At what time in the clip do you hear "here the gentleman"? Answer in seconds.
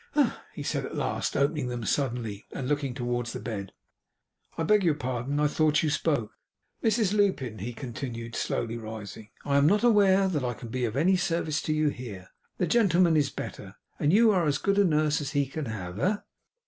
11.89-13.15